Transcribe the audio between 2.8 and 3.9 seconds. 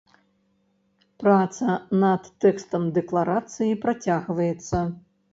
дэкларацыі